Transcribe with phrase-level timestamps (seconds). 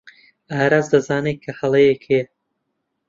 [0.51, 2.25] ئاراس دەزانێت کە هەڵەیەک هەیە.